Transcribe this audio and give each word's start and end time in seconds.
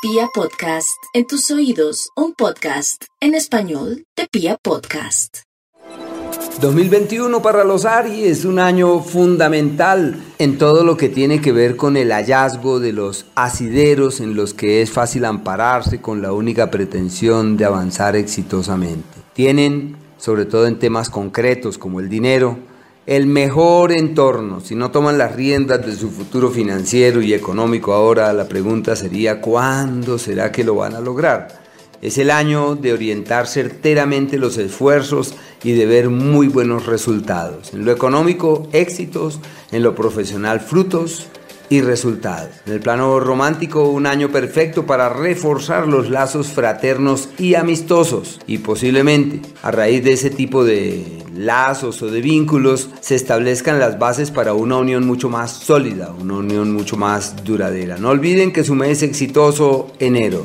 Pia 0.00 0.28
Podcast, 0.32 1.02
en 1.12 1.26
tus 1.26 1.50
oídos, 1.50 2.10
un 2.14 2.32
podcast 2.32 3.06
en 3.20 3.34
español 3.34 4.04
de 4.16 4.28
Pia 4.30 4.56
Podcast. 4.62 5.38
2021 6.60 7.42
para 7.42 7.64
los 7.64 7.84
Ari 7.84 8.22
es 8.22 8.44
un 8.44 8.60
año 8.60 9.00
fundamental 9.00 10.22
en 10.38 10.56
todo 10.56 10.84
lo 10.84 10.96
que 10.96 11.08
tiene 11.08 11.40
que 11.40 11.50
ver 11.50 11.74
con 11.74 11.96
el 11.96 12.12
hallazgo 12.12 12.78
de 12.78 12.92
los 12.92 13.26
asideros 13.34 14.20
en 14.20 14.36
los 14.36 14.54
que 14.54 14.82
es 14.82 14.92
fácil 14.92 15.24
ampararse 15.24 16.00
con 16.00 16.22
la 16.22 16.32
única 16.32 16.70
pretensión 16.70 17.56
de 17.56 17.64
avanzar 17.64 18.14
exitosamente. 18.14 19.18
Tienen, 19.32 19.96
sobre 20.16 20.44
todo 20.44 20.68
en 20.68 20.78
temas 20.78 21.10
concretos 21.10 21.76
como 21.76 21.98
el 21.98 22.08
dinero, 22.08 22.56
el 23.08 23.26
mejor 23.26 23.90
entorno. 23.90 24.60
Si 24.60 24.74
no 24.74 24.90
toman 24.90 25.16
las 25.16 25.34
riendas 25.34 25.84
de 25.84 25.96
su 25.96 26.10
futuro 26.10 26.50
financiero 26.50 27.22
y 27.22 27.32
económico 27.32 27.94
ahora, 27.94 28.34
la 28.34 28.46
pregunta 28.46 28.94
sería 28.96 29.40
¿cuándo 29.40 30.18
será 30.18 30.52
que 30.52 30.62
lo 30.62 30.74
van 30.74 30.94
a 30.94 31.00
lograr? 31.00 31.48
Es 32.02 32.18
el 32.18 32.30
año 32.30 32.76
de 32.76 32.92
orientar 32.92 33.46
certeramente 33.46 34.36
los 34.36 34.58
esfuerzos 34.58 35.34
y 35.64 35.72
de 35.72 35.86
ver 35.86 36.10
muy 36.10 36.48
buenos 36.48 36.84
resultados. 36.84 37.72
En 37.72 37.86
lo 37.86 37.92
económico, 37.92 38.68
éxitos, 38.72 39.40
en 39.72 39.82
lo 39.82 39.94
profesional, 39.94 40.60
frutos 40.60 41.28
y 41.70 41.80
resultados. 41.80 42.50
En 42.66 42.74
el 42.74 42.80
plano 42.80 43.20
romántico, 43.20 43.88
un 43.88 44.04
año 44.04 44.28
perfecto 44.28 44.84
para 44.84 45.08
reforzar 45.08 45.88
los 45.88 46.10
lazos 46.10 46.48
fraternos 46.48 47.30
y 47.38 47.54
amistosos. 47.54 48.38
Y 48.46 48.58
posiblemente, 48.58 49.40
a 49.62 49.70
raíz 49.70 50.04
de 50.04 50.12
ese 50.12 50.28
tipo 50.28 50.62
de 50.62 51.17
lazos 51.38 52.02
o 52.02 52.10
de 52.10 52.20
vínculos, 52.20 52.90
se 53.00 53.14
establezcan 53.14 53.78
las 53.78 53.98
bases 53.98 54.30
para 54.30 54.54
una 54.54 54.76
unión 54.76 55.06
mucho 55.06 55.28
más 55.28 55.52
sólida, 55.52 56.12
una 56.20 56.34
unión 56.34 56.72
mucho 56.72 56.96
más 56.96 57.44
duradera. 57.44 57.96
No 57.96 58.10
olviden 58.10 58.52
que 58.52 58.64
su 58.64 58.74
mes 58.74 59.02
exitoso, 59.02 59.90
enero 59.98 60.44